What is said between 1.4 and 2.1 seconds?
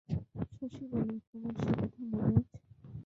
সে কথা